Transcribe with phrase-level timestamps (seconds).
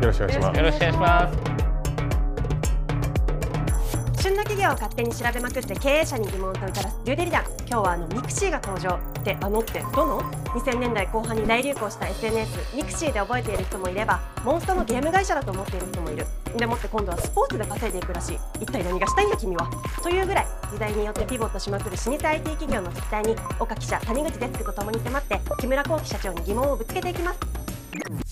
[0.00, 0.56] よろしくお願いします。
[0.58, 1.60] よろしくお願いします。
[4.22, 8.98] 旬な企業を勝手に調べまくって経営者に疑問を問いただすデューデリダン今日はあのミクシーが登場。
[9.20, 16.24] ってあのってどの？2000年代後半に大流行した SNS ミクシーで覚えている人もいればモンストのゲーム会社だと思っている人もいる。
[16.56, 18.38] でもって今度はスポーツで稼いでいくらしい。
[18.60, 19.70] 一体何がしたいんだ君は？
[20.02, 28.29] というぐらい時代によってピボットしまくる老舗 IT 企業の実態に岡記者谷口デスクとともに迫って木村弘毅社長に疑問をぶつけていきます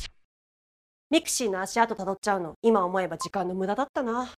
[1.11, 2.53] ミクシーの足跡たどっちゃうの。
[2.61, 4.31] 今思えば時間の無駄だったな。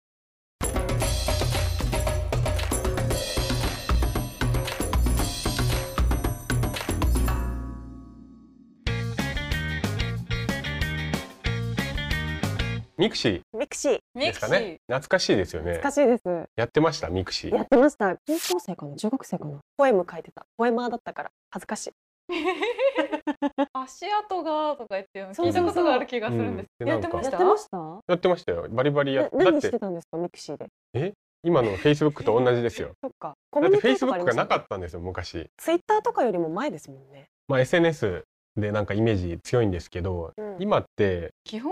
[12.97, 13.99] ミクシミクシー。
[14.15, 14.77] ーですかね。
[14.87, 15.71] 懐かしいですよね。
[15.73, 16.23] 懐かしいです。
[16.55, 17.09] やってました？
[17.09, 17.53] ミクシー。
[17.53, 18.15] やってました。
[18.25, 18.95] 高校生かな？
[18.95, 19.59] 中学生かな？
[19.75, 20.45] ポエム書いてた。
[20.55, 21.31] ポエマーだったから。
[21.49, 21.91] 恥ずかしい
[23.73, 26.67] 足跡がとか言って聞いたことがある気がするんです。
[26.79, 26.87] うん。
[26.87, 27.77] やってましやったてました？
[28.07, 28.67] やってましたよ。
[28.69, 29.71] バリバリや何して。
[29.71, 30.57] てたんですかミクシー
[30.93, 31.13] で？
[31.43, 32.91] 今のフェイスブックと同じですよ。
[33.01, 33.33] そっか。
[33.49, 35.49] コだってフェイスブックがなかったんですよ昔。
[35.57, 38.23] ツイッターとかよりも前ですもんね、まあ SNS
[38.55, 40.57] でなんかイメージ強いんですけどうん。
[40.59, 41.31] 今って。
[41.43, 41.71] 基本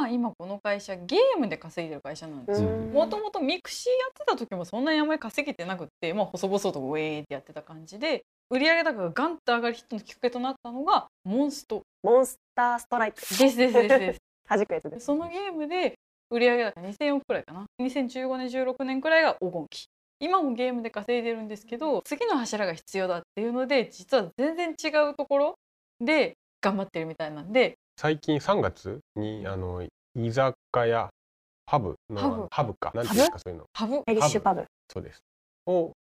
[0.00, 2.68] は今この会社ゲームで稼いでる会社なんですよ。
[2.68, 2.92] うん。
[2.92, 11.82] もともとミクシーやってた時もそんなにあんまり稼げてなくって、まあ、細々とウェーってやってた感じで売上高がガンと上がるヒットのきっかけとなったのがモンスト。
[12.02, 13.20] モンスターストライク。
[13.20, 14.18] ですですですです。
[14.48, 15.06] 弾くやつです。
[15.06, 15.94] そのゲームで
[16.30, 17.64] 売上高2000億くらいかな。
[17.80, 19.86] 2015年16年くらいが黄金期。
[20.18, 25.58] 今もゲームで稼いでるんですけど次の柱が必要だっていうので実は全然違うところ
[25.98, 27.78] で頑張ってるみたいなんで。
[27.96, 30.56] 最近3月にあの居酒
[30.88, 31.08] 屋
[31.66, 32.48] ハブのハブ。
[32.50, 32.90] ハブか。
[32.94, 33.66] なんていうんですかそういうの。
[33.72, 34.02] ハブ。
[34.08, 34.64] エリッシュパブ。
[34.92, 35.20] そうです。
[35.66, 35.92] を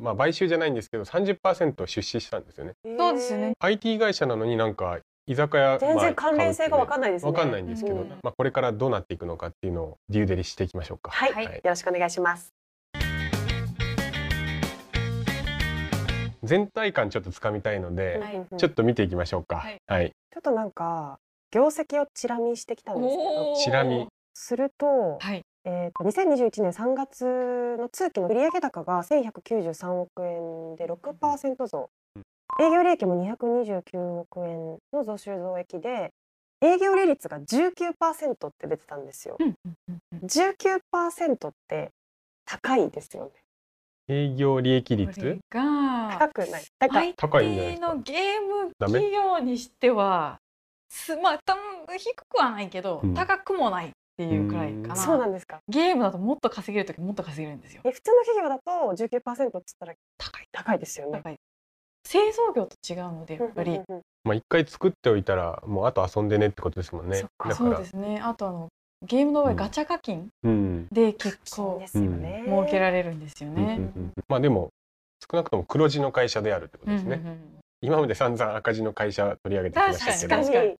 [0.00, 2.74] まあ買収じゃないんですけど30%出資したんですよね。
[2.98, 3.52] そうですよね。
[3.58, 7.30] IT 会社なのになんか居酒屋全然関連性が分かんないですね。
[7.30, 11.10] わかんないんですけど、うんまあこれからどうなっていくのかっていうのをデューデリしていきましょうか。
[11.10, 11.44] はい、はい。
[11.44, 12.52] よろしくお願いします。
[16.42, 18.46] 全体感ちょっとつかみたいので、はい。
[18.56, 19.56] ちょっと見ていきましょうか。
[19.56, 19.78] はい。
[19.86, 20.08] はい。
[20.08, 21.18] ちょっとなんか
[21.52, 23.56] 業績をチラ見してきたんですけど。
[23.56, 24.08] チラ見。
[24.34, 31.90] すると,、はいえー、と2021年3月の通期の売上高が1193億円で6%増、
[32.60, 36.12] 営業利益も229億円の増収増益で
[36.60, 39.36] 営業利率が19%って出てたんですよ。
[39.38, 41.90] うんうんうんうん19%って
[42.44, 43.30] 高いですよね。
[44.08, 45.38] 営業利益率？
[45.50, 46.64] が高くない。
[46.78, 47.14] 高い。
[47.14, 50.38] 高いんじゃないのゲーム企業にしては
[50.88, 51.56] すまあた
[51.96, 54.96] 低くはないけど、うん高くもないっていうくらいかな。
[54.96, 55.60] そうなんですか。
[55.68, 57.82] ゲームだともっと稼げる時もっと稼げるんですよ。
[57.84, 58.70] え普通の企業だと
[59.04, 61.20] 19%っつったら高い高いですよね。
[61.22, 61.36] 高い。
[62.04, 63.80] 製造業と違うのでやっぱり、
[64.24, 67.28] まあ一回作っておいたらもうあと遊んでねってことですもんねそっ。
[67.38, 68.20] かだからそうですね。
[68.22, 68.68] あとあの
[69.06, 70.88] ゲームの場合、うんガチャ課金うん。
[70.92, 72.42] で結構そうですよね。
[72.46, 73.76] 儲けられるんですよね。
[73.96, 74.68] うんまあでも
[75.30, 77.16] 少なくとも黒字の会社であるってことですね。
[77.16, 77.38] うんうんうん
[77.84, 80.76] 今まで散々赤字の会社取り上げてきましたけど確かに確かに。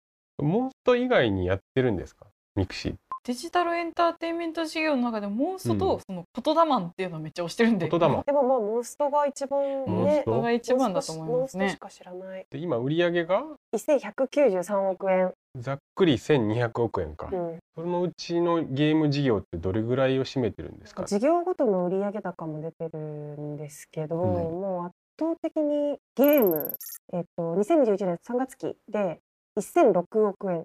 [0.49, 2.27] モンスト以外にやってるんですか？
[2.55, 7.89] ミクシーデジタルエンターテインメント事業の中でモンストとうんそのコトダマンっていうのをめっちゃ推してるんで。
[7.89, 10.25] 言霊でもまあモンストが一番ねモンス。
[10.25, 11.79] トが一番だと思いますねモンストし。
[11.79, 12.47] か知らない。
[12.51, 13.45] で今売り上げが
[13.77, 15.33] 1193億円。
[15.57, 17.59] ざっくり1200億円か、うん。
[17.77, 21.05] そのうちのゲーム事業ってどれぐらいを占めてるんですか？
[21.05, 26.77] 事業ごとの売上高も出てるんですけど、うんもう圧倒的にゲーム、
[27.13, 29.21] えっと2021年3月期で
[29.57, 30.65] 1006億円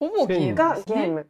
[0.00, 0.80] ほぼゲームが。
[0.86, 1.28] ゲーム。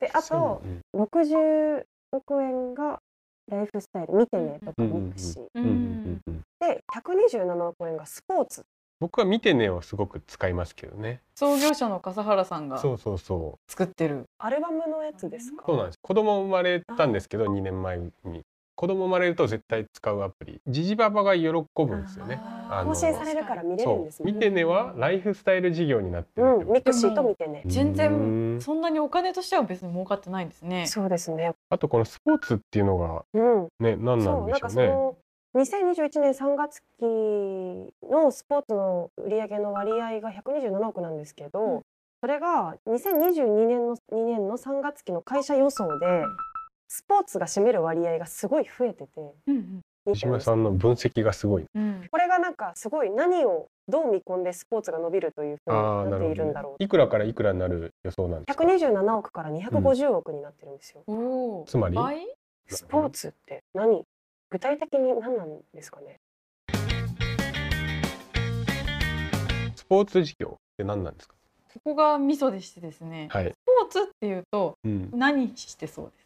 [0.00, 3.00] であとうん60億円が
[3.48, 4.14] ライフスタイル。
[4.14, 6.18] 見てねとかミクシー
[6.60, 8.64] で127億円がスポーツ。
[8.98, 11.20] 僕は見てねをすごく使いますけどね。
[11.34, 13.70] 創業者の笠原さんがそうそうそう。
[13.70, 14.24] 作ってる。
[14.38, 15.64] アルバムのやつですか？
[15.66, 15.98] そうなんです。
[16.00, 18.42] 子供生まれたんですけど2年前に
[18.76, 20.60] 子供生まれると絶対使うアプリ。
[20.66, 22.38] ジジババが喜ぶんですよね。
[22.68, 24.30] あの更新されるから見れるんですね。
[24.30, 27.62] 見てねはライフスタイル事業になってるミクシーと見てね。
[27.62, 27.94] と全うん。
[27.94, 30.86] 然そんなにお金としては別に儲かってないんですね。
[30.86, 31.52] そうですね。
[31.70, 33.68] あとこのスポーツっていうのがうん。
[33.80, 34.60] ね何なんんでしょうね。
[34.60, 35.16] かその
[35.56, 41.82] 2021年3月期のスポーツの売上の割合が127億なんですけど、うん。
[42.20, 46.06] それが2022年の2年の3月期の会社予想で
[46.88, 49.10] スポーツが占める割合がすごい増えてて
[49.46, 51.64] うん西村さんの分析がすごい。
[51.74, 51.82] うん。
[51.82, 55.70] うんこれがなんかすごい何をどう見込んでスポーツが伸びるというふう
[56.04, 56.82] になっているんだろう。
[56.82, 61.66] いくらからいくらになる予想なんですか？127億から250億になってるんですよ、おー。
[61.66, 61.96] つまり？
[61.96, 62.24] 倍？
[62.68, 64.04] スポーツって何？
[64.50, 66.20] 具体的に何なんですかね？
[69.74, 71.34] スポーツ事業って何なんですか？
[71.84, 73.46] こがミソでしてですね、はい。
[73.52, 75.10] スポーツっていうとうん。
[75.12, 76.25] 何してそうです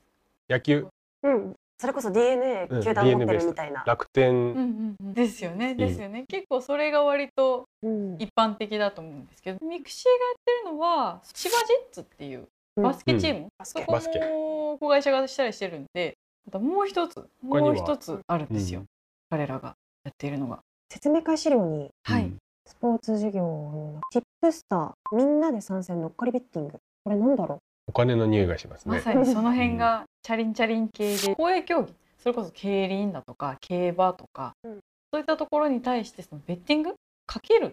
[0.50, 0.88] 野球、
[1.22, 2.82] うん、それこそ DNA うん。
[2.82, 3.84] 球団持ってるみたいな。
[3.86, 5.14] 楽天、うんうん。
[5.14, 5.74] ですよね。
[5.76, 8.16] ですよね、結構それが割とうん。
[8.18, 16.14] 一般的だと思うんですけどミクシーがやってるのは千葉ジェッツっていうバスケチーム、バスケそこも子会社化したりしてるんで
[16.46, 18.86] またもう一つもう一つあるんですよ、うん。
[19.30, 19.74] 彼らが
[20.04, 20.58] やっているのが。
[20.92, 22.38] 説明会資料にはい、うん。
[22.66, 26.78] スポーツ事業のティップスターみんなで参戦乗っかりベッティング。
[27.04, 27.58] これなんだろ
[27.90, 28.98] お金の匂いがしますね。
[28.98, 34.78] まさにその辺がチャリンチャリン系で公営競技それこそ競輪だとか競馬とか、うん。
[35.12, 36.94] そういったところに対してそのベッティング
[37.26, 37.70] かけるっ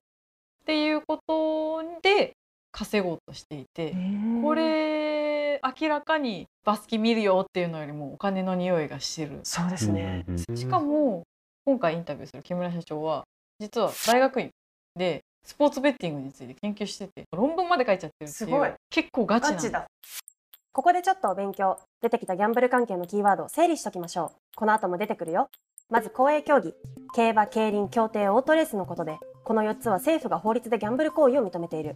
[0.65, 2.33] ていうことで
[2.71, 9.41] 稼ごうとしていて、うこれ明らかにバスケ見るよっていうのよりもお金の匂いがしてる。
[9.43, 10.25] そうですね、
[10.55, 11.25] しかも
[11.63, 13.23] 今回インタビューする木村社長は
[13.59, 14.49] 実は大学院
[14.95, 18.69] でスポーツベッティングについて研究してて論文まで書いちゃってるっていすごい。
[18.69, 19.87] う結構ガチなチだ。
[20.73, 21.79] ここでちょっとお勉強。
[22.01, 24.31] 出てきたギャンブル関係のキーワードを整理しときましょう。
[24.55, 25.49] この後も出てくるよ。
[25.89, 26.73] まず公営競技。
[27.15, 29.17] 競馬競輪競艇オートレースのことで。
[29.43, 31.95] この4つは政府が法律でギャンブル行為を認めている。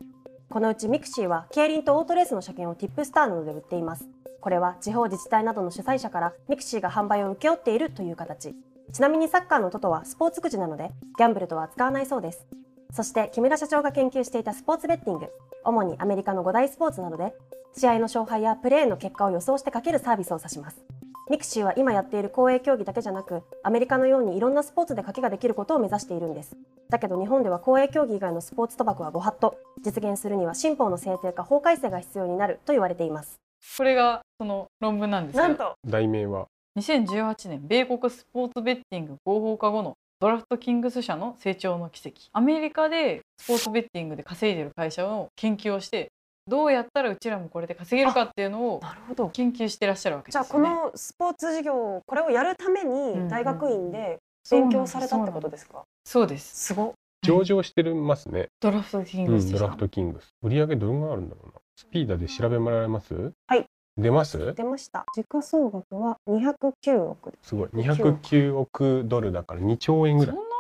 [0.50, 4.08] このうちミクシーは競輪とオートレースの車券をティップスターなどで売っています。
[4.40, 8.56] これは地方自治体などの主催者からミクシーが販売を請け負っているという形。
[8.92, 12.46] ちなみにサッカーのトトはスポーツくじなのでギャンブルとは扱わないそうです
[12.92, 15.30] そして木村社長が研究していたスポーツベッティング
[15.64, 17.34] 主にアメリカの5大スポーツなどで
[17.76, 20.84] 試合の勝敗やプレーの結果を予想して賭けるサービスを指します。
[21.30, 26.58] ミクシーは今やっている公営競技だけじゃなくアメリカのようにいろんなスポーツで賭けができることを目指しているんです。
[26.90, 29.56] だけど日本では公営競技以外のスポーツ賭博はご法度。
[29.82, 33.40] 実現するには新法の制定か法改正が必要になると言われています。
[33.78, 36.48] これがその論文なんですよと題名は
[36.78, 46.12] 2018年米国スポーツベッティング合法化後のドラフトキングス社の成長の奇跡アメリカでスポーツベッティングで稼いでる会社の研究をして
[46.48, 50.70] どうやったらうちらもこれで稼げるかっていうのをなるほど研究してらっしゃるわけですじゃよね。
[50.70, 54.20] あこのスポーツ事業これをやるためんに大学院で
[54.52, 55.82] 勉強されたってことですか？
[56.06, 58.50] そうですすご上場してますね。
[58.60, 60.30] ドラフトキンうん、グス社ドラフトキングス。
[60.44, 61.54] 売上どれぐらいあるんだろうな。
[61.76, 63.32] スピーダーで調べもらえます？
[63.48, 63.66] はい。
[63.98, 64.54] 出ます？
[64.56, 65.06] 出ました。
[65.14, 67.50] 時価総額は209億です。
[67.50, 67.70] すごい。
[67.70, 70.36] 209億ドルだから2兆円ぐらい。
[70.36, 70.52] そんな？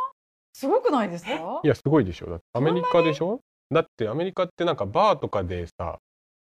[0.53, 1.61] すごくないですか？
[1.63, 2.27] いや、すごいでしょ。
[2.27, 3.39] だってアメリカでしょ？
[3.71, 5.97] だってアメリカってなんかバーとかでさ、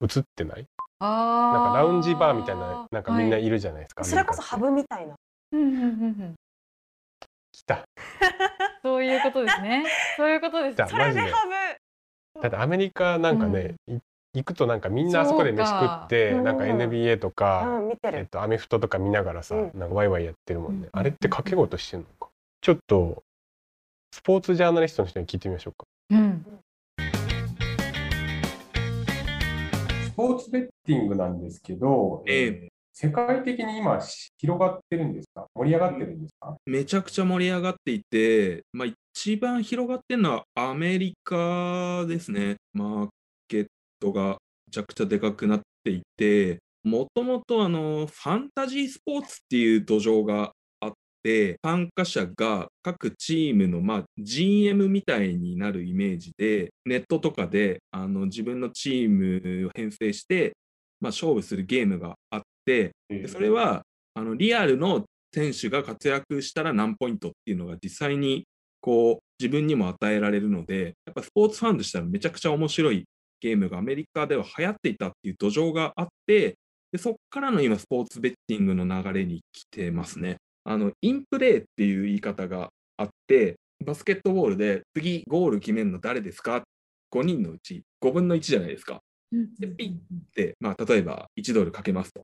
[0.02, 0.66] 映ってない？
[1.00, 3.46] あなんかラウンジバーみたいな、なんかみんなはい。
[3.46, 4.04] いるじゃないですか。
[4.04, 5.16] それこそハブみたいな。
[5.52, 6.36] うんうんうんうん。
[7.52, 7.84] 来た。
[8.82, 9.86] そういうことですね。
[10.18, 10.76] そういうことです。
[10.76, 11.32] じゃあマジで。
[12.42, 13.98] だってアメリカなんかね、い
[14.34, 16.78] 行くとなんかみんなあそこで飯食って、なんかうん。
[16.78, 18.20] NBA とうか、ん見てる。
[18.20, 19.72] えっと、アメフトとか見ながらさ、うん。
[19.78, 20.88] なんかワイワイやってるもんね。
[20.94, 22.30] うんあれって掛け事してんのか？
[22.62, 23.24] ちょっと、
[24.14, 25.86] スポーツジャーナリストの人に聞いてみましょうか。
[26.12, 26.46] うん。
[30.06, 32.70] スポーツベッティングなんですけど、ええ。
[32.94, 34.00] 世界的に今
[34.38, 35.46] 広がってるんですか？
[35.56, 42.56] 盛り上がってるんですか、めちゃくちゃ盛り上がっていて、まあ、一番広がってるのはアメリカですね。
[42.74, 43.10] マー
[43.50, 43.68] ケッ
[44.02, 44.38] トが
[44.68, 50.92] めちゃくちゃでかくなっていて、もともとあのファンタジースポーツっていう土壌があっ
[51.24, 60.54] て、参加者が各チームの、まあ、GM みたいになるイメージで、ネットとかであの自分のチームを編成して、
[61.00, 63.84] まあ、勝負するゲームがあって、でそれは
[64.16, 68.46] あのリアルの選手が活躍したら何ポイントっていうのが実際に
[68.82, 73.06] こう自分にも与えられるので、やっぱスポーツファンとしたらめちゃくちゃ面白い
[73.42, 76.56] ゲームがアメリカでは流行っていたっていう土壌があって、
[76.92, 80.38] でそこからの今スポーツベッティングの流れに来てますね。
[80.64, 86.64] あのインプレーっていう言い方があって、バスケットボールで次ゴール決めるの誰ですか
[87.14, 89.00] ?5 人のうち5分の1じゃないですか。
[89.60, 92.22] でピッで、まあ、例えば1ドルかけますと。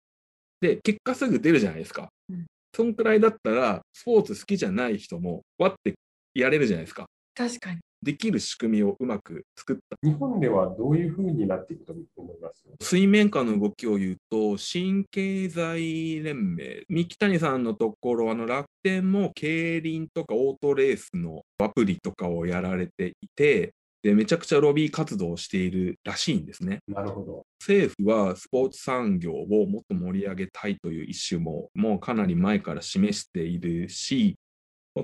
[0.61, 2.09] で、結果すぐ出るじゃないですか。
[2.29, 2.45] うん
[2.77, 5.95] そんくらいだったら、スポーツ好きじゃない人も、わって
[6.35, 7.07] やれるじゃないですか。
[7.33, 9.97] 確かにできる仕組みをうまく作った。
[10.07, 12.63] 日本ではどういうふうになっていくと思います？
[12.81, 23.73] 水面下の動きを言うと、新経済連盟、三木谷さんのところ、あの楽天も競輪とかオートレースのアプリとかをやられていて、
[24.03, 26.79] でめちゃくちゃロビー活動をしているらしいんですね。
[26.87, 27.43] なるほど。
[27.59, 34.35] 政府はスポーツ産業をもっと盛り上げたいという意思ももうかなり前から示しているし、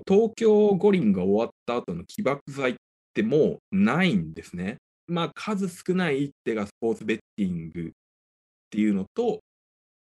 [0.07, 2.75] 東京五輪が終わった後の起爆剤っ
[3.13, 4.77] てもうないんですね。
[5.07, 7.91] まあ数少ない一手がスポーツベッティングっ
[8.69, 9.39] ていうのと、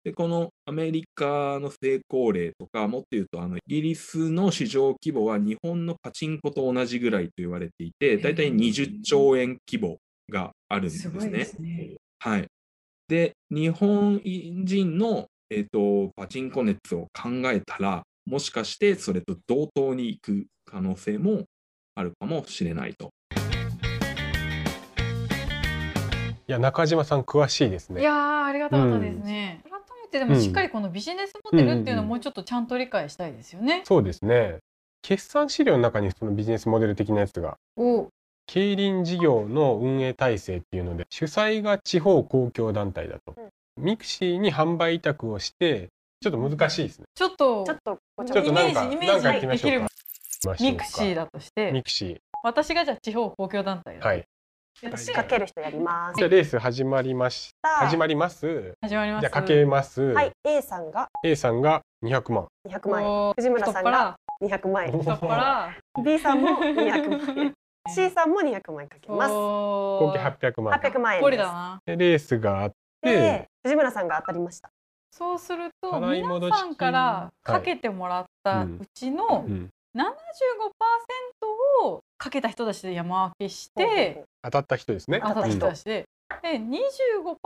[0.04, 9.98] でこのアメリカの成功例とか、もっと言うとあのイギリスの市場規模は日本のパチンコと同じぐらいと言われていて、だいたい20兆円規模
[10.30, 11.46] があるんですね。
[11.46, 11.96] すね。
[12.20, 12.48] はい。
[13.08, 21.44] で、日本人の、えっと、パチンコ熱を考えたら、もしかしてそれと同等にいく可能性も
[21.96, 23.10] あるかもしれないと。
[26.50, 28.02] いや中島さん詳しいですね。
[28.02, 29.62] いやーありがたかったですね。
[29.64, 33.82] 改めてでもしっかりこのビジネスモデルっていうのをもうちょっとちゃんと理解したいですよね。
[33.86, 34.60] そうですね。
[35.02, 38.08] 決算資料の中にそのビジネスモデル的なやつがお。
[38.46, 43.36] 競輪事業の運営体制っていうので主催が地方公共団体だと、
[43.76, 45.90] ミクシーに販売委託をして
[46.22, 47.06] ちょっと難しいですね。
[47.14, 47.78] ちょっとちょっ
[48.26, 49.82] とイメージなんか行きイメージできる
[50.60, 54.26] ミクシーだとしてミクシ私がじゃあ地方公共団体はい。
[54.80, 56.18] 仕掛ける人やります。
[56.18, 58.74] じゃあレース始まりまし始まります？
[58.80, 59.22] 始まります。
[59.22, 61.08] じゃあかけます、はい A さんが。
[61.24, 62.48] A さんが200万。
[62.70, 63.34] 200万円。
[63.34, 64.92] 藤村さんが200万円。
[64.92, 65.78] 太っ腹。
[66.04, 67.54] B さんも200万円。
[67.90, 69.32] C さんも200万円かけます。
[69.34, 70.80] 合計合800万。
[70.80, 71.38] 800万円です。
[71.38, 73.12] だレースがあって。
[73.12, 74.70] で藤村さんが当たりました。
[75.10, 85.20] そうすると皆さんからかけてもらったうちのうん、75%をかけた人たちで山分けして当たった人ですね。
[85.22, 86.06] 当たった人たちで。
[86.44, 87.38] で25%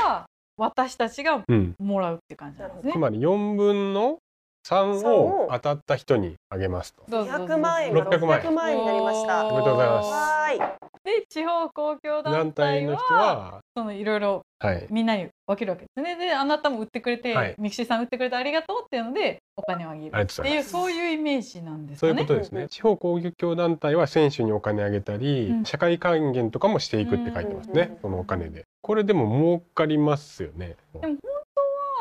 [0.00, 0.26] は
[0.56, 2.92] 私たちがうん、もらうって感じなんですね。
[2.92, 2.98] つ。
[2.98, 4.18] まり4分の
[4.66, 7.04] 3を当たった人にあげますと。
[7.10, 7.46] そうそうそう。
[7.46, 8.44] 200万円が600万円。
[8.44, 9.46] 600万円になりました。
[9.46, 10.58] おめでとうございますはーい
[11.04, 14.86] で地方公共団団体の人はそのいろいろはい。
[14.88, 16.16] みんなに分けるわけですね。
[16.16, 17.54] であなたも売ってくれて、はい。
[17.58, 20.16] ミクシーさん売ってくれてありがとうっていうのでお金をあげる。
[20.18, 22.22] っていうそういうイメージなんですそうかね。
[22.22, 22.68] いうことですね。
[22.68, 25.64] 地方公共団体は選手にお金あげたり、うん。
[25.66, 28.64] 社会還元とかもしていくって書いてますね、うんそのお金で。
[28.80, 30.76] これでも儲かりますよね。
[30.94, 31.16] でも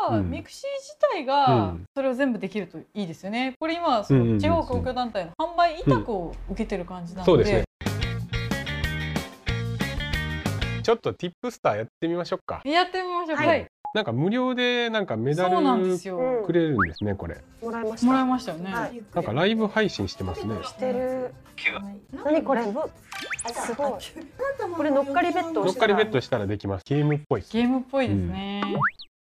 [0.09, 3.53] はうんミクシー自体がうんそれを全部できるといいですよね。
[3.59, 7.63] これ今その地方公共団体の販売委託を受けてる感じなので、そうですね。
[10.83, 12.61] ちょっとティップスターやってみましょうか。
[12.65, 13.37] やってみましょう。
[13.37, 15.55] はいはい、なんか無料でなんかメダル
[16.45, 17.37] くれるんですね、これ。
[17.61, 18.73] もらいましたもらいましたよね。
[18.73, 20.55] はいなんかライブ配信してますね。
[20.63, 21.33] してる
[22.25, 22.65] 何これ？
[22.65, 22.81] ぶ
[23.53, 23.91] すごい
[24.75, 26.83] これ乗っかりベッドを乗っからりベッドしたらできます。
[26.85, 27.43] ゲームっぽい。
[27.49, 28.62] ゲームっぽいですね。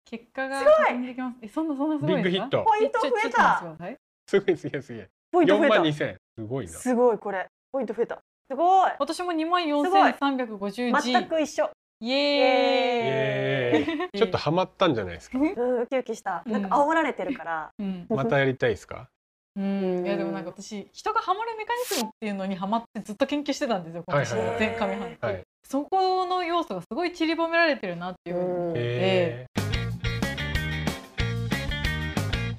[0.05, 0.75] 結果がすごい。
[0.75, 1.39] 確認できます。
[1.43, 2.29] えそんなそんなすごいですか？
[2.31, 2.65] ビッグヒット。
[2.65, 3.99] ポイント増えちょちょっと待ってください。
[4.29, 5.03] すごいすげえすげえ。
[5.03, 5.75] 4ポイント増えた。
[5.75, 6.17] 万2000。
[6.39, 6.73] すごいな。
[6.73, 8.21] すごいこれポイント増えた。
[8.49, 8.93] すごい。
[9.01, 10.13] 私も2万すごい。
[10.13, 11.69] 4350 G 全く一緒。
[11.99, 13.95] イエーイ。
[13.97, 15.39] えー、ちょっとハマったんじゃないですか？
[15.39, 15.83] うん。
[15.83, 16.45] ウキウキした。
[16.47, 17.71] なんか煽られてるから。
[17.77, 19.09] うん、またやりたいですか？
[19.57, 24.33] うん、いやでもなんか私人がハマるメカニズムっていうのにハマってずっと研究してたんですよ今年。
[24.33, 25.43] はいはいはい前上半期、はい。
[25.69, 29.47] そこの要素がすごい散りばめられてるなっていうふうに思って、え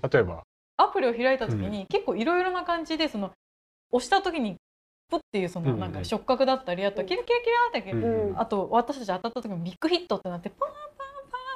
[0.02, 0.44] ー、例えば？
[0.76, 3.32] アプリを開いた時に結構いろいろな感じでその
[3.92, 4.58] 押した時に
[5.10, 10.74] ポッっていうそのなんか触覚だったりあとキラキラキラって、あと私たち当たった時もビッグヒットってなってパンパン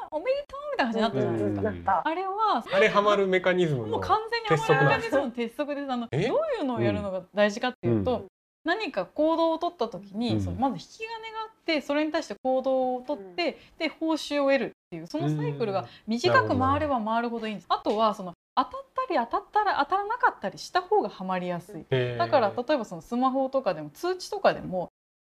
[0.09, 2.01] パンおめでとうみたいな感じになったじゃないですか。
[2.05, 3.87] あれはあれハマるメカニズムの。
[3.87, 5.91] もう完全にハマるメカニズムの鉄則です。
[5.91, 6.29] あのどうえい
[6.61, 8.27] うのをやるのが大事かっていうと、うん
[8.69, 10.41] 何か行動を取った時に、うん。
[10.41, 17.65] そのまず引き金があってそれに対して行動を取って、で報酬を得るっていうそのサイクルが短く回れば回るほどいいんです。
[17.69, 18.71] あとはその当たっ
[19.07, 21.85] たり当たったら当たらなかったりした方がハマりやすい。
[21.89, 22.17] えー。
[22.17, 24.89] だから例えばそのスマホとかでも通知とかでも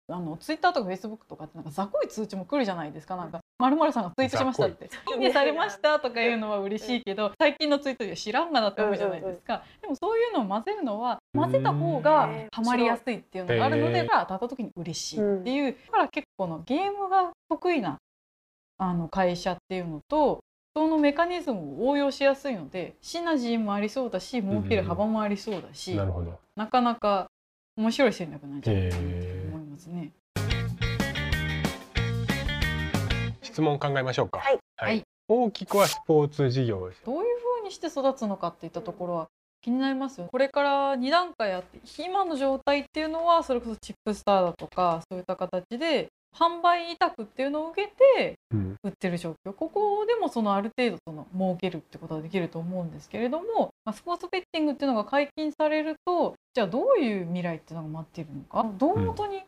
[0.09, 3.15] あのツイッターとかフェイスブックとかってなんか雑魚い通知も来るじゃないですか。
[3.15, 9.63] なんか「まるさんがツイートしました」って「いいねされました」とかいうのは嬉しいけど最近のツイートで知らんがなって思うじゃないですか。
[9.81, 15.75] でもそういうのを混ぜるのは混ぜた方がハマりやすいっていうのがあるので当たった時に嬉しいっていう。
[15.88, 17.97] だから結構のゲームが得意な
[18.77, 20.39] あの会社っていうのと
[20.75, 26.39] そのメカニズムを応用しやすいのでシナジーもありそうだし儲ける幅もありそうだし、なるほど。
[26.55, 27.27] なかなか
[27.77, 30.11] 面白い戦略なんじゃないかなとえ思いますね。
[30.35, 30.41] ー、
[33.41, 34.39] 質問考えましょうか。
[34.39, 34.57] はい。
[34.77, 35.03] はい。
[35.27, 36.91] 大きくはスポーツ事業。
[37.05, 39.27] どういうふうにして育つのかっていったところは
[39.62, 48.75] 気になりますよこれから2段階あって今の状態っていうのはそれこそチップスターだとかそういった形で販売委託っていうのを受けてうん。
[48.84, 49.53] 売ってる状況。
[49.53, 58.70] ここでもそのある程度その儲けるってことができると思うんですけれども、まあ、スポーツベッティングっていうのが解禁されるとじゃあどういう未来っていうのが待っているのか。
[58.77, 59.44] 胴元に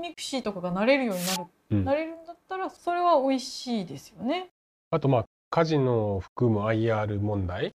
[0.00, 1.84] ミクシーとかがなれるようになる、うん。
[1.84, 4.48] なれるんだったらそれは美味しいですよね。
[4.90, 7.72] あとまあカジノを含む IR 問題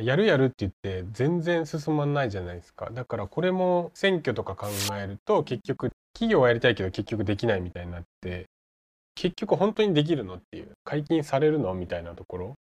[0.00, 2.90] やるやるって言って全然進まないじゃないですか。
[2.92, 8.46] だからこれも選挙とか考えると結局企業はやりたいけど結局できないみたいになって
[9.14, 12.54] 結局本当にできるのっていう解禁されるのみたいなところ。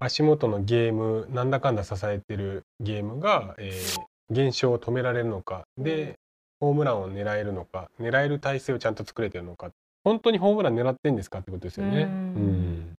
[0.00, 5.64] 足元のゲームなんだかんだ支えてるゲームが、えー減少を止められるのか。
[5.76, 6.14] で
[6.58, 7.88] ホームランを狙えるのか。
[8.00, 9.70] 狙える体制をちゃんと作れてるのか。
[10.04, 12.04] 本当にホームラン狙ってんですかってことですよね。
[12.04, 12.91] うん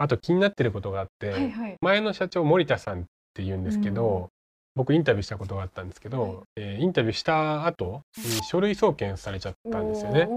[0.00, 3.04] あと気になってることがあって、はいはい、前の社長森田さんっ
[3.34, 4.26] て言うんですけど、うん
[4.76, 6.36] 僕インタビューしたことがあったんですけど、はい。
[6.56, 10.28] えーインタビューした後に書類送検されちゃったんですよね。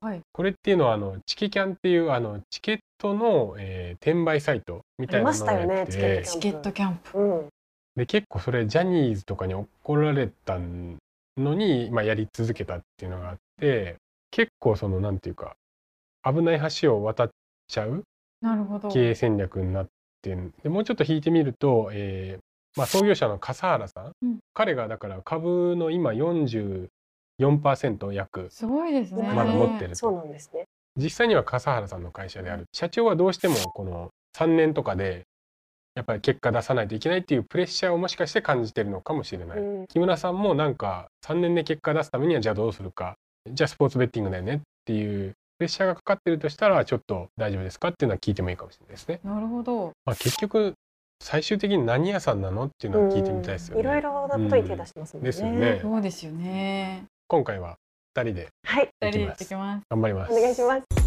[0.00, 7.18] はい、これっていうのはあのチケキャンっていうあのチケットの、えー転売サイトみたいなのをやありましたよねってて、チチケットキャンプ。
[7.18, 7.48] うん。
[7.94, 10.58] で結構それジャニーズとかに怒られた
[11.36, 13.96] のに、まあ、やり続けたっていうのがあって
[14.30, 15.54] 結構そのなんていうか
[16.24, 17.30] 危ない橋を渡っ
[17.68, 18.02] ちゃう
[18.40, 18.88] なるほど。
[18.88, 19.88] 経営戦略になっ
[20.22, 22.42] てんでもうちょっと引いてみると、えー
[22.76, 29.22] まあ、創業者の笠原さん、うん彼がだから株の今44%約すごいですね。
[29.32, 30.64] まだ持ってるそうなんですね。
[30.96, 35.22] 実際には笠原さんの会社である社長はどうしてもこの3年とかで
[35.94, 39.58] やっぱり結果出さないといけないっていうプレッシャーをもしかして感じてるのかもしれない。
[39.58, 43.14] うん木村さんもなんか3年で結果出すためにはじゃあどうするか
[43.48, 49.20] じゃあスポーツベッティングだよねっていうプレッシャーがかかってるとしたらちょっと大丈夫ですかっていうのは聞いてもいいかもしれないですね。
[49.24, 49.92] なるほど。
[50.04, 50.74] まあ、結局
[51.20, 53.80] 最終的に何屋さんなのっていうのは聞いてみたいですよね。
[53.80, 55.28] いろいろなことに手出してますもんね。
[55.28, 57.04] ですよねそうですよね。
[57.26, 57.76] 今回は
[58.16, 59.82] 2人ではい、二人で行ってきます。
[59.90, 60.32] 頑張ります。
[60.32, 60.97] お願いします。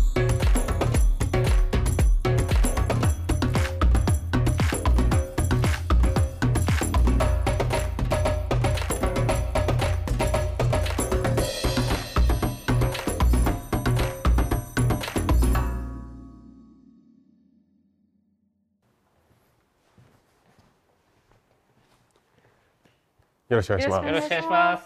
[23.52, 24.08] よろしくお願いします。
[24.08, 24.84] よろしくお願いします。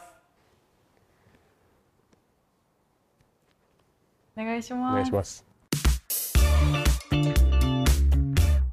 [4.35, 4.93] お願いしおます。
[4.95, 5.45] 願いします。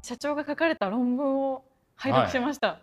[0.01, 1.63] 社長が書かれた論文を
[1.95, 2.79] 拝読しました。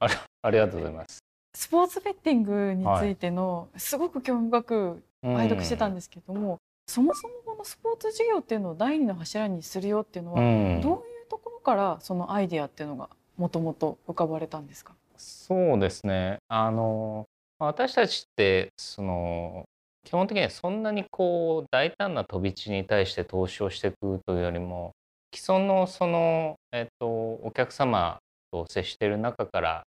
[0.00, 1.18] ありがとうございます。
[1.54, 14.94] スポーツベッティングについてのすごく興味深く拝読してたんでですけども、そもそもこのスポーツ事業っていうのを第二の柱にするよっていうのは、うんどういうところからそのアイデアっていうのがもともと浮かばれたんですか？
[15.24, 16.38] そうですね。
[16.48, 17.26] あの
[17.58, 19.64] 私たちってその
[20.04, 24.92] 基本的にはそんなにこう大胆な飛び地に対して投資をしていくというよりも
[25.34, 28.18] 既存のそのえっとお客様
[28.52, 29.84] と接している中から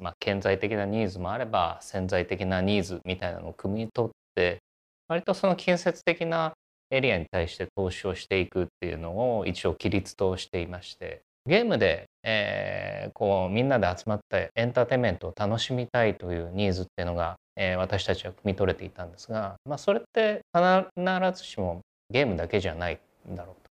[0.00, 4.58] まあ顕在的なニーズもあれば潜在的なニーズみたいなのを汲み取って
[5.06, 6.54] 割とその建設的な
[6.90, 20.62] エリアに対して投資をしていくっていうのを一応規律としていましてゲームで、えーこうみんなで集まってエンターテインメントを楽しみたいというニーズっていうのが、えー私たちは汲み取れていたんですが、まあ、それって必
[21.34, 21.80] ずしも
[22.10, 23.70] ゲームだけじゃないんだろうと。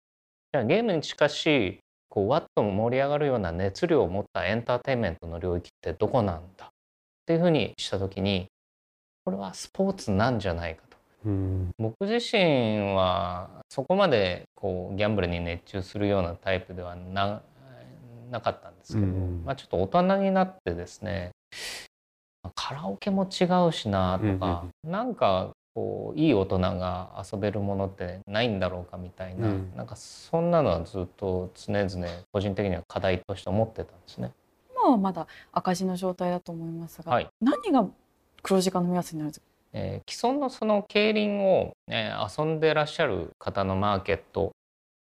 [0.53, 6.65] じゃあゲームに近しいこうワッと盛り上がるような熱量を持ったエンターテインメントの領域ってどこなんだ？
[6.65, 6.69] っ
[7.25, 8.45] ていうふうにした時に
[9.25, 10.97] これはスポーツなんじゃないかと。
[11.25, 17.41] うん僕自身はそこまでこうギャンブルに熱中するようなタイプではな
[18.31, 21.31] なかったんですけど、うんまあ、ちょっと大人になってですね
[22.43, 34.31] まあカラオケも違うしなとか、なんかこういい大人が遊べるものってないんだろうかみたいな、うんなんかそんなのはずっと常々個人的には課題として思ってたんですね。
[34.71, 37.85] 今はまだ赤字の状態だと思いますが、はい何が
[38.41, 39.45] 黒字化の目安になるんですか？
[39.73, 44.51] えー既存のその競輪を、えー遊んでらっしゃる方のマーケット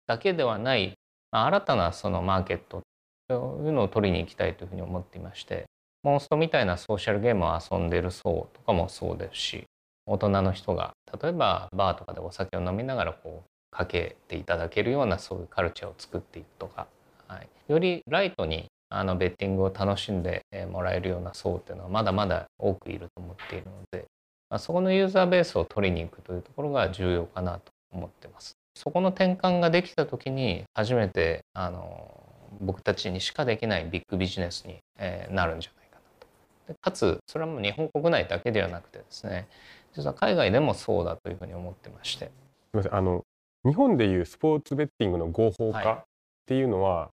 [0.07, 0.93] だけではない、
[1.31, 2.81] まあ新たなそのマーケット
[3.27, 5.65] というのを取りに行きたいというふうに思っていまして
[6.03, 9.63] モンストみたいなソーシャルゲームを遊んでる層とかもそうですし
[10.05, 16.87] 大人の人が例えばバーとかでお酒を飲みながらこうかけていただけるようなそういうカルチャーを作っていくとか、
[17.27, 24.05] はい、よりライトにあのベッティングを楽しんでもらえるような層っていうのはまだまだ多くいると思っているので
[24.49, 28.53] まあそこのユーザーベースを取りに行くというところが重要かなと思ってます。
[28.75, 32.22] そこの転換ができた時に初めてあの
[32.61, 36.27] 僕たちにしかできないビッグビジネスに、えーなるんじゃないかなと。
[36.67, 39.47] でかつそれはもう日本国内だけではなくてですね。
[39.95, 42.25] 実は海外でもそうだというふうに思ってまして。
[42.25, 42.31] す
[42.73, 42.95] みません。
[42.95, 43.23] あの
[43.65, 45.83] 日本でいうスポーツベッティングの合法はい。
[45.83, 46.03] 化っ
[46.45, 47.09] ていうのは、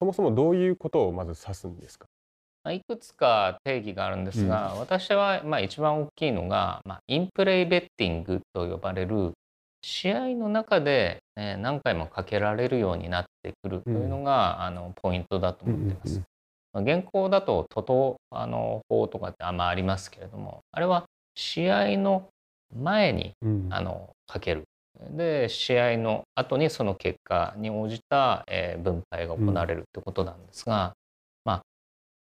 [0.00, 2.06] そもそもどういうことをまず指すんですか？
[2.64, 9.32] まあいくつか定義があるんですが、私はまあ一番大きいのが、まあ、インプレイベッティングと呼ばれる
[9.84, 16.16] 試合の中で、ね、何回もかけられるようになってくるというのが、あのポイントだと思っています。
[16.16, 16.24] うん
[16.76, 21.04] 現行だと徒党あの法とかってあんまありますけれどもあれは
[21.36, 22.26] 試合の
[22.74, 24.64] 前にうんあのかける
[25.10, 30.94] で試合の後にその結果に応じた、えー分配が行われるってことなんですが、
[31.44, 31.62] ま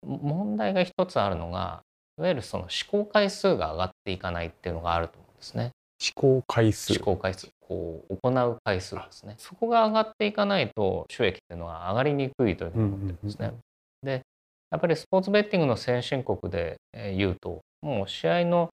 [0.03, 1.81] あも問題が一つあるのが
[2.19, 5.71] いわゆるその試行回数が上がっていかないっていうのがあると思うんですね。
[6.03, 13.47] 試行回数試行回数こう行う回数ですねそこが上がっていかないと収益っていうのは上がりにくいというふうに思ってるんですね。
[13.47, 13.59] うんうん
[14.03, 14.21] で
[14.69, 18.69] やっぱりスポーツベッティングの先進国でえー言うともう試合の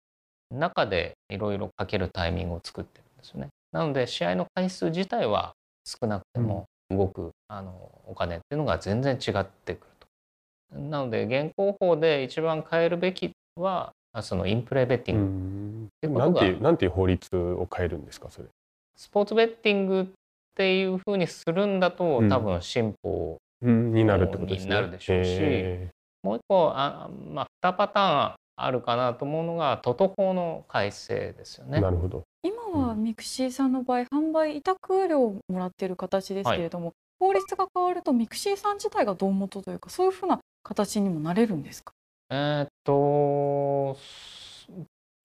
[0.51, 3.49] 中でいろいろかけるタイミングを作ってるんですよね。
[3.71, 5.53] なので試合の回数自体は
[5.85, 7.71] 少なくても動く、あの
[8.07, 10.79] お金っていうのが全然違ってくると。
[10.79, 15.89] なので現行法で一番変えるべきはあそのインプレーベッティンうグん。
[16.01, 18.49] てことがなんていうなんていう法律を変えるんですかそれ？
[18.97, 20.07] スポーツベッティングっ
[20.55, 22.29] ていうふうにするんだと、うん。
[22.29, 24.67] 多分新法になるってことですね。
[24.67, 25.91] になるでしょうしへ
[26.23, 31.79] もう一個あ、まあ、2パターンあるかなと思うのが toto 法の改正ですよね。
[31.79, 31.91] ーな。
[31.91, 32.23] るほど。
[32.43, 41.93] 今はミクシーさんの場合販売委託料をもらっている形ですけれども、法律が変わるとミクシーさん自体が胴元というかそういうふうな形にもなれるんですか？
[42.31, 43.99] えーっと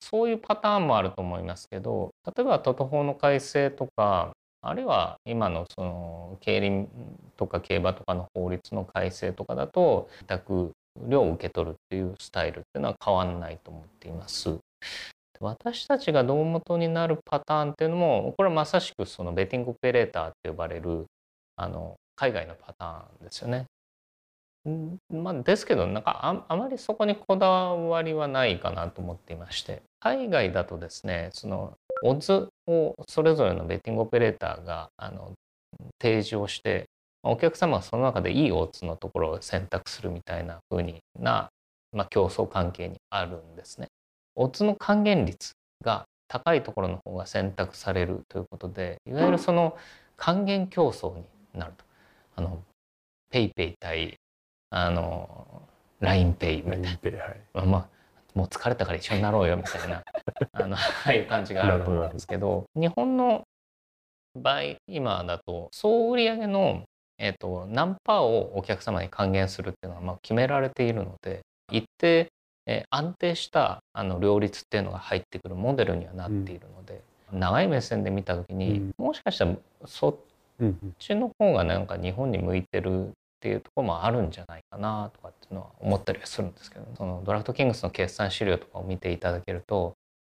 [0.00, 6.88] そういうパターンもあると思いますけど例えば toto 法の改正とかあるいは今のその競輪
[7.36, 10.72] とか競馬とかの法律の改正とかだと委託
[11.08, 14.58] 料を受け取るっていうスタイルっていうのは変わらないと思っています。
[15.40, 21.04] 私たちが胴元になるパターンっていうのもこれはまさしくそのベティングオペレーターって呼ばれる
[21.56, 23.66] あの海外のパターンですよね。
[24.70, 35.32] んまあ、ですけどなんかああまりそこにこだわりはないかなと思っていまして海外だとですねそのオッズをそれぞれのベッティングオペレーターがあの
[36.00, 36.86] 提示をして
[37.22, 41.48] まあお客様はその中でいいオッズのところを選択するみたいな風にな、
[41.92, 43.88] まあ、競争関係にあるんですね。
[44.34, 45.52] オッズの還元率
[45.82, 49.76] が高いところの方が選択されるということでいわゆるその
[50.16, 51.24] 還元競争に
[51.54, 51.84] なると。
[52.38, 52.62] あの
[53.30, 54.18] PayPay 対
[54.70, 55.62] あの
[56.00, 57.40] LINEPay みたいな、はい。
[57.54, 57.96] まあまあ
[58.36, 60.04] もう疲れたから一緒になろうよみたいな
[60.52, 63.44] あのああいう感じがあると思うんですけど日本の
[64.34, 66.82] 場合今だと総売上の、
[67.18, 71.40] えー、と何パーをお客様に還元するっていうのはまあ決められているので
[71.72, 72.28] 一定、
[72.66, 77.00] えー安定したあの両立っていうのが入ってくるモデルにはなっているので、
[77.32, 79.54] 長い目線で見た時に、うんもしかしたら
[79.86, 80.16] そっ
[80.98, 89.94] ちの方がなんか日本に向いてるっていうところもあるんじゃないかなとかっていうのは思ったりはするんですけど、そのドラフトキングスの決算資料とかを見ていただけると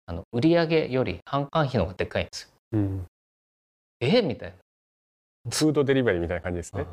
[0.06, 2.48] あの売上より販管費の方がでっかいんですよ。
[2.72, 3.06] うん
[4.00, 4.22] え？
[4.22, 4.56] みたいな。
[5.50, 6.86] フードデリバリーみたいな感じですね。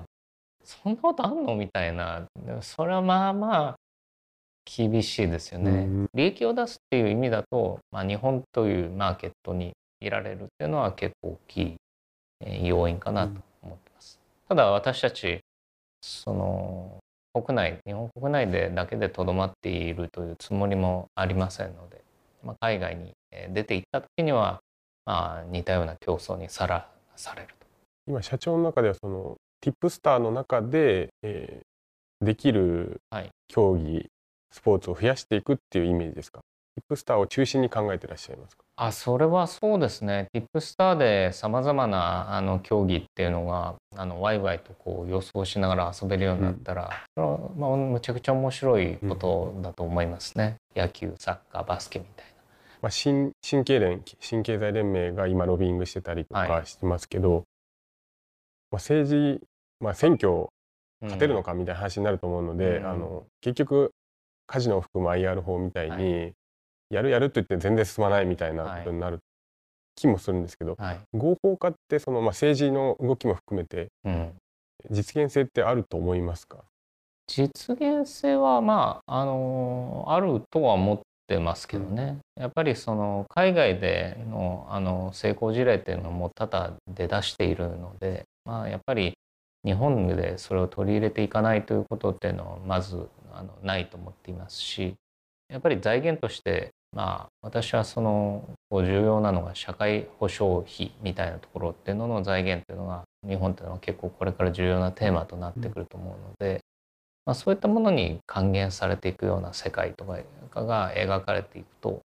[0.64, 1.56] そんなことあんの？
[1.56, 2.26] みたいな
[2.62, 3.76] それはまあまあ
[4.66, 5.72] 厳しいですよね。
[5.72, 11.76] うん利益を出すっていう意味だと、まあ、日本というマーケットにいられるっていうのは結構大きい
[12.42, 14.20] えー要因かなと思ってます。
[14.48, 15.42] ただ私たち
[16.06, 17.00] その
[17.34, 22.02] 国内日本国内でだけでとどまっているというつもりもありませんので、
[22.44, 24.60] まあ、海外にえー出て行った時には、
[25.06, 27.66] まあ、似たような競争にさらされると。
[28.08, 31.66] 今社長の中ではそのティップスターの中で、えー
[32.22, 33.30] できるはい。
[33.50, 34.08] 競技、
[34.50, 36.40] スポーツを増やしていくっていうイメージですか？
[36.76, 38.64] ティップスターを中心に考えてらっしゃいますか？
[38.78, 40.28] あそれはそうですね。
[40.34, 50.58] ティップスターでさまざまなあの競技っていうのがあのワイワイとこう予想しながら遊べるようになったら、それはまあ、むちゃくちゃ面白いことだと思いますね。
[50.76, 52.26] 野球サッカーバスケみたい
[52.82, 57.46] まあ、新神経連神経済連盟が今ロビングしてたりとはかしてますけど、
[58.70, 59.42] まあ、政治、
[59.80, 60.50] まあ、選挙
[61.02, 61.08] な。
[61.08, 63.92] 勝てるのかみたいな話になると思うので、うんあの結局
[64.48, 66.32] カジノを含む IR 法みたいに、は
[66.90, 69.20] やるやると言って全然進まないみたいなことになる
[69.96, 71.00] 気もするんですけど、うんはい。
[71.14, 74.34] 合法化ってその、まあ、政治の動きも含めてうん。
[74.92, 76.58] 実現性ってあると思いますか？
[77.28, 89.14] 実現性はまああのあるとは思ってますけどねやっぱりその海外でのあの成功事例っていうのも多々出だしているので、まあ、やっぱり
[89.64, 94.94] 日本でそれを取り入れていかないということっていうのはまずあのないと思っていますし
[95.50, 106.62] やっぱり財源としてまあ私はその重要なのが社会保障費みたいなところっていうのの財源っていうのが日本っていうのは結構これから重要なテーマとなってくると思うので、
[107.26, 110.06] まあ、そういったものに還元されていくような世界と
[110.50, 112.02] かが描かれていくと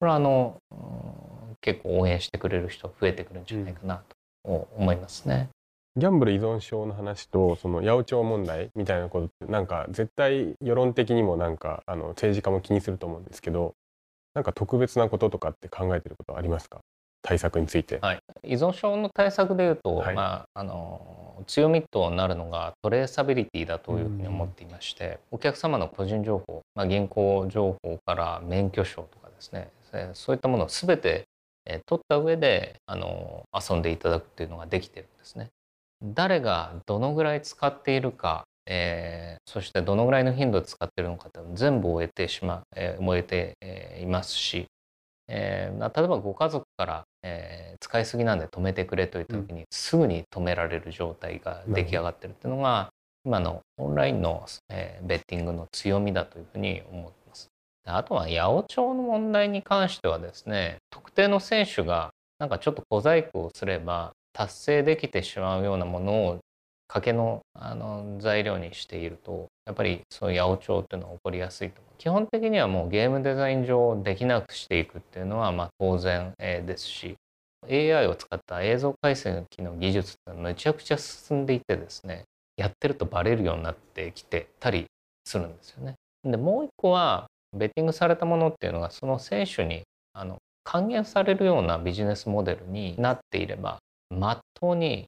[0.00, 4.02] これはあの、うん、結構応援してくれる人増えてくるんじゃないかな
[4.46, 5.50] と思いますね。
[5.96, 13.74] ギャンブル依存症の話とその八百長問題みたいなことってなんか絶対世論的にもなんかあの政治家も気にすると思うんですけど
[14.34, 16.78] なんか特別なこととかって考えてることありますか？
[17.22, 29.68] 対策について、はい、依存症の対策でいうと、はい、まあ、あの強みとなるのがトレーサビリティだというふうに思っていまして、お客様の個人情報、まあ、銀行情報から免許証とかですね。
[30.14, 31.24] そういったものを全て
[31.84, 35.50] 取った上であの遊んでいただくっていうのができてるんですね。
[36.02, 44.66] 誰がどのぐらい使っているか、えー、そしてどのぐらいの頻度で使っているのかって全部終えてしま、えー、終えて、えー、いますし、
[45.28, 52.90] えー、例えばご家族から、えー、使いすぎなんで止めてくれといった時に、すぐに止められる状態が出来上がってるっていうのが、
[53.24, 57.48] 今のオンラインの、えー、ベッティングの強みだというふうに思ってます。
[57.84, 66.38] あとは八百長の問題に関してはですね特定の選手がなんかちょっと小細工をすれば達成できてしまうようなものを
[66.88, 77.14] 賭けのあの材料にしているとやっぱりそういう八百長っていうのは起こりやすいと基本的にはもうゲームデザイン上できなくしていくっていうのはまあ当然ですし
[77.68, 82.24] AI を使った映像解析の技術ってむちゃくちゃ進んでいてですね
[82.56, 84.86] やってるとバレるようになってきてたり
[85.24, 85.94] するんですよね。
[86.24, 93.78] でもう一個はベッティングされたものっていうのがその選手にあの還元されるようなビジネスモデルになっていれば
[94.10, 95.06] まっとうに、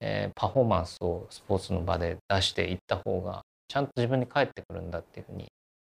[0.00, 5.46] えー、パフォーマンスをスポーツの場で出していった方がちゃんと自分に返ってくるんだっていうふうに、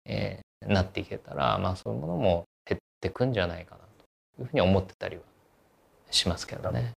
[0.05, 3.81] えー、なっていけたら、まあ、そういうものも減ってくんじゃないかな
[4.37, 5.23] というふうに思ってたりは
[6.11, 6.93] しますけどね。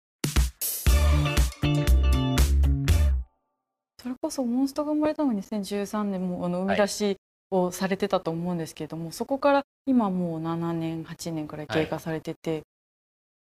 [4.01, 7.17] それこそモンストが生まれたの2013年もあの生み出し
[7.51, 12.63] をされてたと思うんですけれども、はい、そこから今もう7年8年くらい経過されてて、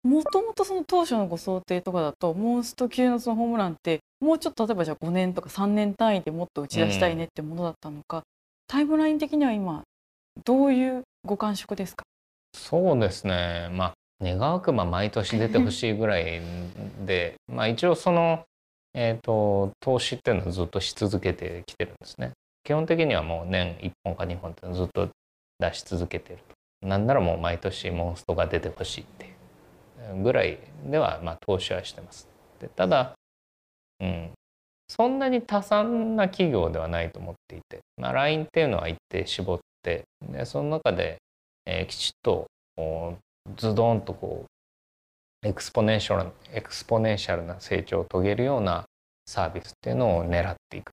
[0.08, 8.24] もともとその当初のご想定とかだとモンスト級のそのホームランってもうちょっと例えばじゃあ5年とか3年単位でもっと打ち出したいねってものだったのか、うん、
[8.70, 9.84] タイムライン的には今
[10.46, 12.04] どういうご感触ですか？
[12.56, 13.93] そうですねまあ
[14.24, 16.41] 願わくば毎年出てほしいぐらい
[17.06, 18.46] で まあ一応その、
[18.93, 22.32] えーと、投資っていうのはずっとし続けてきてるんですね。
[22.63, 25.10] 基本的にはもう年1本か2本ってずっと
[25.60, 26.88] 出し続けてると。
[26.88, 29.27] なんならもう毎年モンストが出てほしいって
[30.15, 32.28] ぐらいではまあ投資はしてます。
[32.60, 33.13] でただ、
[34.00, 34.32] うん、
[34.88, 41.17] そんなに多産な企業ではないと思っていて、まあ、LINE っていうのは一定絞ってでその中で、
[41.65, 42.48] えー、きちっと
[43.56, 44.46] ズドンとこ
[45.43, 48.86] うエクスポネンシャルエクスポネンシャルな成長を遂げるような
[49.26, 50.91] サービスっていうのを狙っていく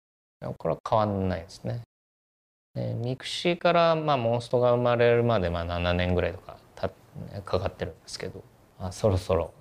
[0.59, 1.81] これは変わんないですね。
[2.75, 6.91] ミクシーから、まあ、モンストが生まれるまで、まあ、7年ぐらいとかた
[7.43, 8.43] かかってるんですけど
[8.79, 9.53] あそろそろ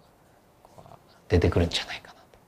[1.27, 2.39] 出てくるんじゃないかなと。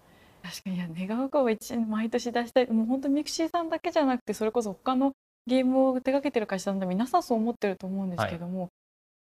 [0.44, 2.68] 確かにいや願わくは一毎年出したい。
[2.70, 5.14] もう本当ミクシーさんだけじゃなくてそれこそ他の
[5.48, 8.68] ゲームを手掛けてる会社さんで皆さんそう思ってると思うんですけども、は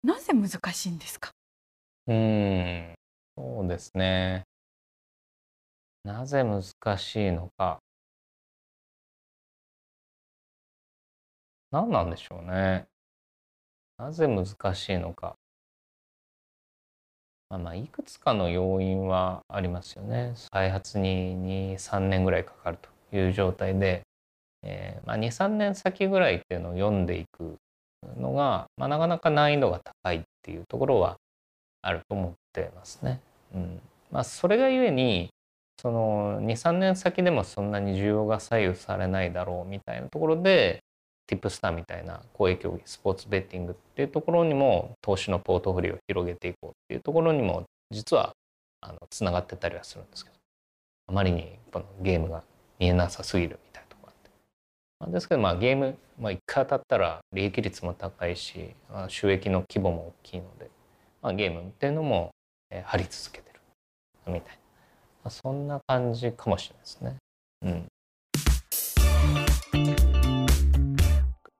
[0.04, 1.30] い、なぜ難しいんですか？
[2.06, 2.94] うん
[3.36, 4.44] そうですね。
[6.04, 6.62] なぜ難
[6.98, 7.78] しいのか。
[11.70, 12.86] 何なんでしょうね。
[13.98, 15.34] なぜ難しいのか
[17.50, 20.34] まあ、いくつかの要因はありますよね。
[20.50, 21.34] 開発に
[21.76, 22.78] 23年ぐらいかかる
[23.10, 24.02] という状態で、
[24.62, 27.56] えー、まあ、23年先ぐらいっていうのを読んでいく
[28.18, 31.16] のが、まあ、なかなか難易度が高いっていうところは
[31.80, 33.20] あると思ってますね。
[33.54, 33.80] うん
[34.10, 35.30] まあ、それがゆえに
[35.80, 40.80] その23年先でもそんなに需要が左右されないだろうみたいなところで
[41.28, 48.32] ティップスターみたいな公営競技スポーツベッティングっていうところにも投資のポートフォリオを広げていこうっていうところにも実は
[48.80, 50.36] あのつながってたりはするんですけど
[51.08, 52.42] あまりにこのゲームが
[52.78, 54.30] 見えなさすぎるみたいなところがあって、
[55.00, 60.70] まあ、ですけどまあゲーム、まあ、1回当たったら利益率も高いし、まあ、収益の規模も大きいので、
[61.20, 62.30] まあ、ゲームっていうのも、
[62.70, 63.60] えー、張り続けてる
[64.32, 64.58] みたいな、
[65.24, 67.16] まあ、そんな感じかもしれないですね。
[67.62, 67.86] うん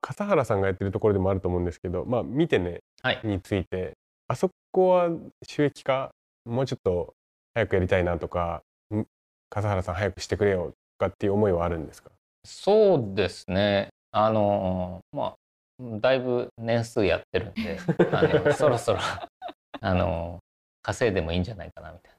[0.09, 3.93] 笠原さんがやってるところでもあると思うんですけど、まあ、見てねはいについて
[4.27, 5.09] あそこは
[5.47, 6.09] 収益化
[6.45, 7.13] もうちょっと
[7.53, 9.03] 早くやりたいなとかん？
[9.51, 12.09] 笠原さん早くしてくれよとかっていう思いはあるんですか？
[12.43, 13.89] そうですね。
[14.11, 15.35] あのまあ
[15.99, 17.77] だいぶ年数やってるんで、
[18.11, 18.99] あのそろそろ
[19.79, 20.39] あの
[20.81, 22.17] 稼いでもいいんじゃないかなみたいな。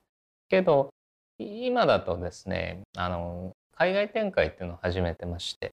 [0.48, 0.90] けど
[1.38, 5.72] 今だとですね、あの海外展開っていうのを始めてまして、はい、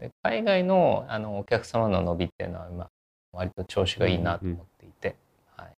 [0.00, 2.88] で海外のあのお客様の伸びっていうのは今
[3.32, 5.16] 割と調子がいいなと思っていて、
[5.56, 5.72] はい、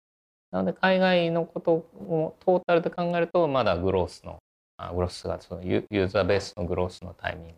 [0.52, 4.38] なので海外のことをトータルで考えるとまだグロースの
[4.78, 7.54] あグロースがそのユユーザーベースのグロースのタイミング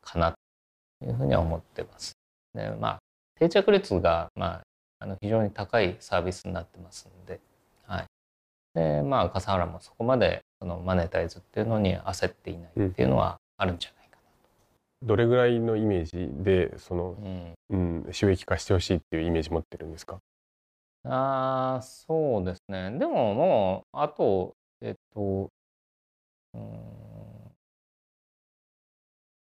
[0.00, 0.32] かな
[1.00, 2.14] というふうには思ってます。
[2.54, 2.98] でまあ
[3.38, 4.62] 定着率が、まあ、
[5.00, 7.40] あの非常に高いサービスになってますんで,、
[7.86, 8.04] はい。
[8.74, 14.03] でまあ、笠原もそこまでそのマネタイズっていうのに焦っていないっていうのはあるんじゃないか
[15.04, 17.28] どれぐらいのイメージでその、な。
[17.28, 20.18] うんうん、収益化してほしいっていうイメージ持ってるんですか？
[21.04, 22.90] ああ、そうですね。
[22.98, 25.50] でももう、あと、えっと、
[26.54, 27.52] うーん、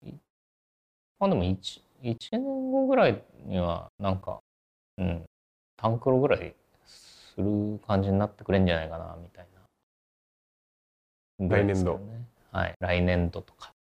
[0.03, 0.13] い
[1.19, 4.41] まあでも1、一年後ぐらいには、なんか、
[4.99, 5.25] うん、
[5.77, 9.47] タンクロぐらいする感じになってくれんじゃないかな、みたい
[11.39, 11.47] な。
[11.49, 12.27] ぐらいですけどね。
[12.53, 13.76] はい、来年度とか。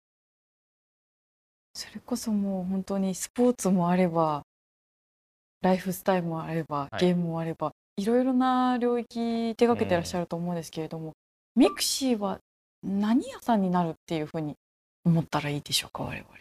[1.76, 4.44] それこそもう本当にスポーツもあれば
[5.62, 11.14] ライフスタイルもあればはいゲームもあれば、い、ろいろな領域手掛けてらっしゃると思うんですけれども、
[11.56, 12.40] ミクシーは
[12.82, 14.56] 何屋さんになるっていうふうに
[15.04, 16.36] 思ったらいいでしょうか我々は。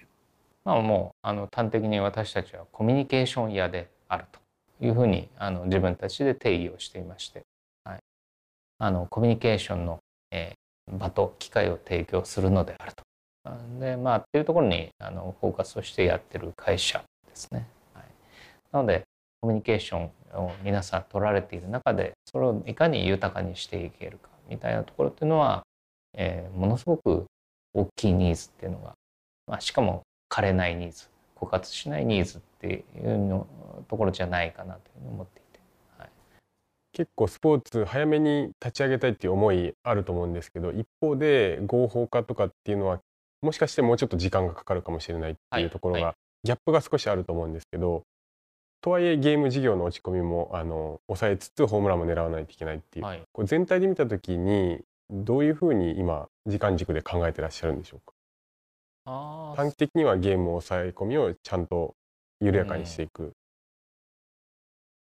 [0.64, 4.38] まあもうあの端的に私たちはコミュニケーション屋であると
[4.84, 7.42] いうふうにあの自分たちで定義をしていまして、
[7.84, 7.98] はい、
[8.78, 9.98] あのコミュニケーションの、
[10.30, 10.54] えー
[10.86, 13.04] 場と機会を提供するのであると。
[13.78, 17.04] でまあっていうところにあのフォーカスをしてやってる会社で
[17.34, 17.68] すね。
[17.92, 18.04] はい、
[18.72, 19.04] なので
[19.40, 20.04] コミュニケーション
[20.34, 25.62] を皆さん取られている中でそれをいかに豊かにしていけるかみたいなところっていうのは、
[26.14, 27.26] えーものすごく
[27.74, 28.94] 大きいニーズっていうのが、
[29.46, 33.46] まあ、しかも枯れないニーズ枯渇しないニーズっていうの
[33.88, 35.60] ところじゃないかなというふうに思っていて、
[35.98, 36.08] はい、
[36.92, 43.00] 結構スポーツ早めに立ち上げたいっていう思いあると思うんですけど一方で合法化とかっていうのは
[43.44, 48.02] もしかしてもうちょっと時間がかかるかもしれないっていうところが、ギャップが少しあると思うんですけど
[48.80, 54.80] とはいえゲーム事業の落ち込みもあの抑えつつホームランも狙わないといけないっていう、はい、これ全体で見た時に
[55.10, 58.00] どういうふうに今時間軸で考えてらっしゃるんでしょう
[59.06, 59.54] か？
[59.56, 61.94] 短期的にはゲーム抑え込みをちゃんと
[62.40, 63.32] 緩やかにしていく、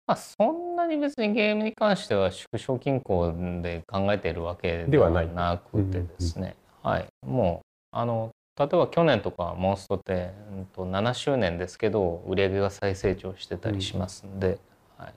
[0.06, 14.58] まあ、そんなに別にゲームに関しては縮小均衡で考えているわけでではなはいなくてですね、はい、もうあの例えば去年とかモンストって、うん、と7周年ですけど売り上げが再成長してたりしますんで、
[14.98, 15.14] はい。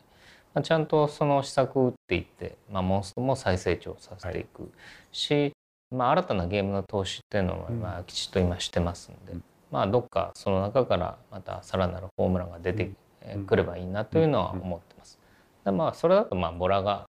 [0.53, 4.71] まあ、ちゃんとその施策を打っていって、まあ、モンストも再成長させていく
[5.11, 5.51] し、
[5.91, 7.81] まあ、新たなゲームの投資っていうのも、うん。
[7.81, 9.43] まあ、きちっと今してますんで、うん。
[9.71, 12.91] まあ、どっかその中からまたさらなるホームランが出て
[13.35, 13.45] うん。
[13.45, 15.19] くればいいなというのは思ってます。
[15.65, 17.05] でまあそれだとまあボラが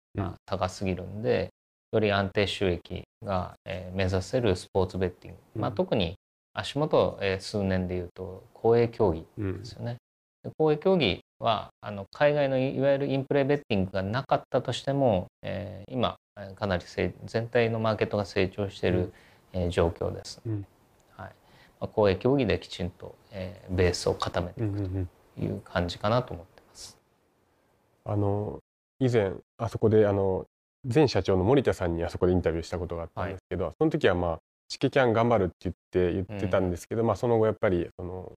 [0.46, 1.50] 高すぎるんで
[1.92, 6.16] より安定収益がえー目指せるスポーツベッティング、まあ、うん特に
[6.54, 9.98] 足元えー数年でいうと公営競技うんですよね。
[10.44, 16.84] で公営競技はあの海外のいわゆるインプレーベッティングがなかったとしても、えー今えーかなり
[17.26, 19.14] 全体のマーケットが成長している、
[19.54, 20.42] えー状況です。
[20.46, 20.66] うん。
[21.16, 21.30] はい。
[21.80, 25.10] まあ、公営競技できちんと、えーベースを固めていくうんうんうん。
[25.38, 26.98] という感じかなと思ってます。
[28.06, 28.60] あの
[29.00, 30.46] 以前あそこであの
[30.94, 38.32] 前社長の森田さんにあそこでインタビューしたことがあったんですけど、その時はまあチケキャン頑張るって言って言ってたんですけど、まあその後やっぱりその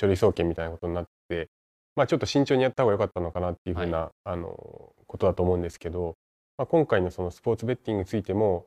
[0.00, 1.48] 書類送検みたいなことになって、
[1.96, 6.14] まあちょっと慎重にやった方が良かったのかなっていうふうな、あのことだと思うんですけど、
[6.56, 8.66] まあ、今回のそのスポーツベッティングについても、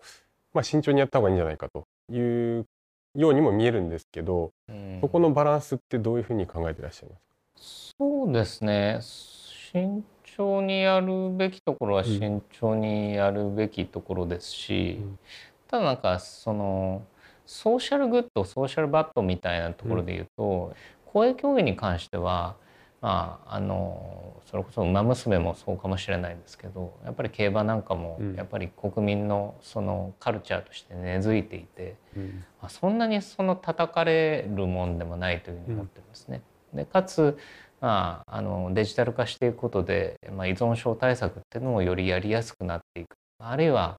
[0.54, 2.66] まあ、慎重にやった方がいいんじゃないかという
[3.16, 5.00] ようにも見えるんですけど、うん。
[5.02, 7.96] そこのバランスってどういうふうに考えてらっしゃいますか？
[7.98, 9.00] そうですね。
[9.02, 10.04] 慎
[10.38, 15.20] 重にやるべきところは慎重にやるべきところですし、うん。
[15.68, 17.04] ただなんかその
[17.46, 20.74] ソーシャルグッドソーシャルバッドみたいなところで言うと、
[21.06, 22.56] 公営競技に関しては
[23.02, 28.36] まああのそれこそ「ウマ娘」もそうかもしれないですけどやっぱり競馬なんかもうん。
[28.36, 31.96] やっぱり国民のそのカルチャーとして根付いていて、
[32.62, 36.42] まあそんなにその叩かれるもんでもないというふうに思ってるんですね。
[36.74, 37.38] でかつ、
[37.82, 43.16] まあ、あのデジタル化していくことで、まあ、依存症対策っていうのもよりやりやすくなっていく。
[43.40, 43.98] あるいは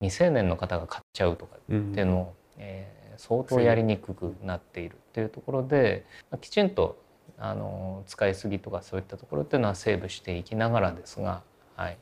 [0.00, 6.98] 未成年の方が買っちゃうとかうんっていうのも、えー相当やりにくくなっているっていうところで、まあきちんと
[7.38, 11.42] あの使いすぎとかそういったところっていうのはセーブしていきながらですが、
[11.76, 11.98] はい。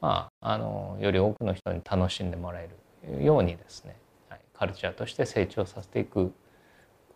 [0.00, 2.68] まあ、あのより多くの人に楽しんでもらえ
[3.08, 3.96] るようにですね、
[4.28, 6.32] はい、カルチャーとして成長させていくこ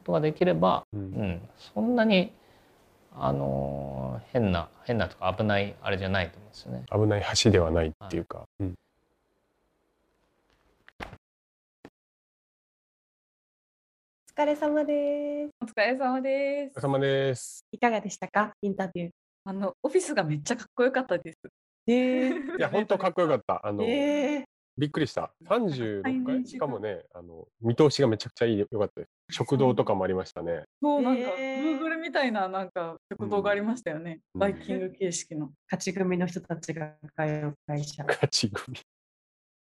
[0.03, 2.33] とができれば、ううんん、そんなに
[3.15, 6.85] あの変な変なとか危ないあれじゃないと思うんですよね。
[6.91, 8.75] 危ない橋ではないっていうか、うん
[14.35, 15.51] お疲れ様です。
[15.61, 17.67] お疲れ様ですお疲れ様です。
[17.71, 18.55] いかがでしたか？
[18.63, 19.11] インタビュー。
[19.45, 21.39] あのオフィスがめっちゃかっこよかったです
[21.87, 23.61] えいや本当かっこよかった。
[23.63, 24.45] あの、え
[24.79, 25.33] びっくりした。
[25.49, 26.47] 36階面回？
[26.47, 29.37] しかもね、あの見通しがめちゃくちゃいいよかったです。
[29.37, 30.65] 食堂とかもありましたね。
[30.83, 38.05] そうなんか、へー Google みたいななんか食堂がありましたよね、うんバイキング形式の、勝ち組の人たちが通う会社。
[38.05, 38.79] 勝ち組。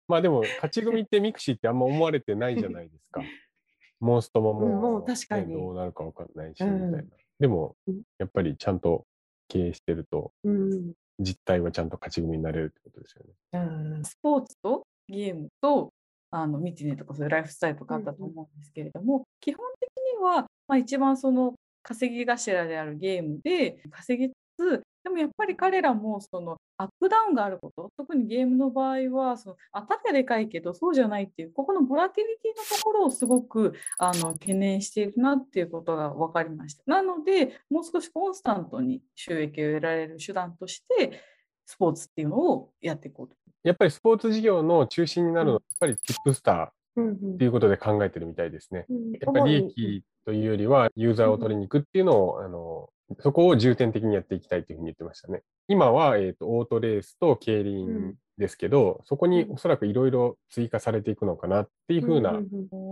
[0.07, 3.21] まあでも勝ち組ってミクシーってあんま思われてないじゃないですか。
[3.99, 7.09] モンストももう,、うんもう確かにねどうなるかわかんないし、うんみたいな。
[7.39, 9.05] でもうんやっぱりちゃんと
[9.47, 10.93] 経営してるとうん。
[11.21, 13.33] 実態はちゃんと勝ち組になれるってことですよね。
[13.53, 14.05] うん。
[14.05, 15.91] スポーツとゲームと
[16.31, 36.83] あのミティネとかそういうライフスタイルとかあったと思うんですけれども、基本的には、まあ、一番その稼ぎ頭であるゲームで稼ぎつつでもやっぱり彼らもそのアップダウンがあること特にゲームの場合はその当たりはでかいけどそうじゃないっていうここのボラティリティのところをすごくあの懸念しているなっていうことが分かりました。
[36.85, 41.21] なのでもう少しコンスタントに収益を得られる手段として
[41.69, 43.35] スポーツっていうのをやっていこうと。
[43.61, 48.85] やっぱりスポーツ事業の中心になるのは、やっぱりティップスターっうんていうことで考えてるみたいですね。
[48.89, 55.41] うんやっぱり利益というよりは、ユーザーを取りに行くっていうのを、あの、そこを重点的にやっていきたいというふうに言ってましたね。
[55.67, 62.39] 今は、えっ、と、オートレースと競輪ですけど、そこにおそらくいろいろ追加されていくのかなっていうふうな、んう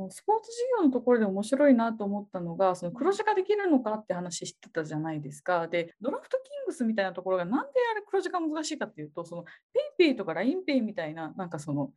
[0.09, 5.67] スポーツ事業のところで面白いなと思ったのが、その黒字化できるのかって話してたじゃないですか。
[5.67, 9.45] で、ドラフトキングスみたいなところがなんであれ黒字化難しいかっていうと、その
[9.99, 11.91] PayPay とか LINEPay みたいな、なんかその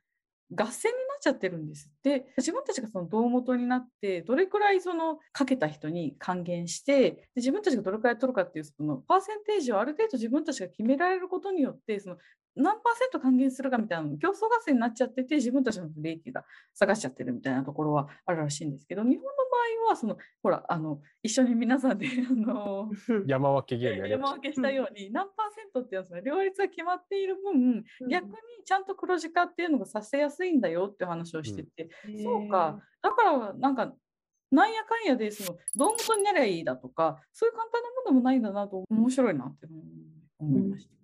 [0.52, 2.32] 合戦になっちゃってるんですって。
[2.36, 12.16] 自分たちがその胴元になって、どれくらいそのかけた人に還元して、で自分たちがどれくらい取るかっていうそのパーセンテージをある程度自分たちが決められることによって、その
[12.56, 16.44] 何パーセント還元するかみたいなの競争合戦になっちゃってて、自分たちの利益が
[16.74, 22.90] 下がっちゃってるみたいなところはあるらしいんですけど、日本の場合は、その、ほら、あの、一緒に皆さんで、 あの、
[23.26, 28.32] 山分けゲーム山分けしたように、何パーセントっていうの両立が決まっている分、逆に
[28.64, 31.88] ちゃんと黒字化っていうのがさせやすいんだよって話をしてて、
[32.22, 33.94] そうか、だからなんか、
[34.50, 39.68] なんやかんやで、その、胴元になりゃいいだとか、そういう簡単なものでもないんだなと、面白いなって
[40.38, 40.99] 思いました。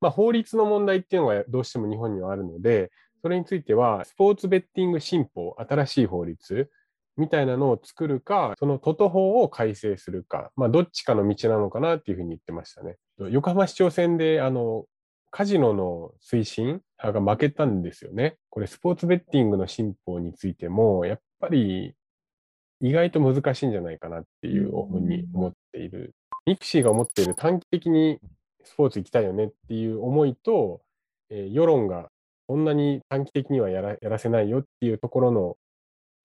[0.00, 2.90] まあ、法律の問題っていうのがどうしても日本にはあるので、
[3.22, 6.70] それについては、スポーツベッティング新法、新しい法律
[7.16, 12.96] みたいなのを作るか、その toto 法を改正するか、まあ、どっちかの道なのかなっていうふうに言ってましたね。
[13.30, 14.86] 横浜市長選で、あの、
[15.30, 18.36] カジノの推進派が負けたんですよね。
[18.50, 21.94] これ、スポーツベッティングの新法についても、やっぱり
[22.80, 26.14] 意外と難しいんじゃないかなっていうふうに思っている。
[26.46, 28.20] ミクシーが思っている短期的に
[28.68, 30.80] スポーツ行きたいよねっていう思いと、
[31.30, 32.08] えー世論が
[32.48, 35.56] そんなに短期的にはやらやらせないよっていうところの、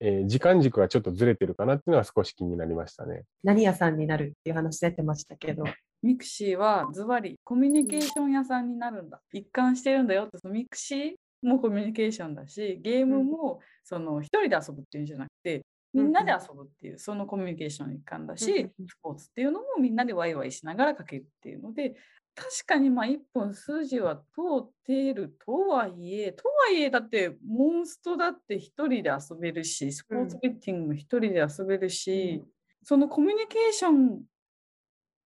[0.00, 3.24] えー時間軸がちょっとずれてるかなっていうのは少し気になりましたね。
[3.42, 5.64] 何屋さんになるっていう話出てましたけど。
[6.02, 9.22] ミクシーはズバリコミュニケーション屋さんになるんだ。
[9.32, 15.62] 一貫してるんだよって、そのミクシーもコミュニケーションだし、ゲームもその一人で遊ぶっていうんじゃなくて、
[15.94, 21.94] みんなで遊ぶっていう、そのコミュニケーションの一環だし、スポーツっていうのもみんなでワイワイしながらかけるっていうので、
[22.36, 24.22] 確かにまあ一本筋は通
[24.60, 32.42] っているとはいえ、とはいえだってモンストだって一人で遊べるし、スポーツベッティングも一人で遊べるし、
[32.82, 34.22] そのコミュニケーション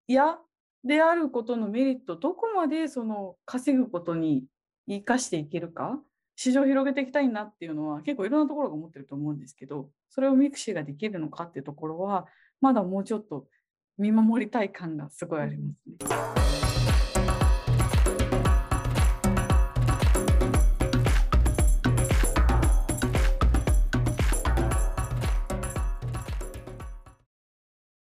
[0.07, 0.37] 屋
[0.83, 4.45] であることのメリット、どこまでその稼ぐことに
[4.87, 5.99] 生かしていけるか、
[6.35, 12.27] 市場を広げていきたいなっていうのは結構いろんなところが思ってると思うんですけど、それをミクシーができるのかっていうところは、
[12.61, 13.47] まだもうちょっと
[13.97, 16.68] 見守りたい感がすごいありますね。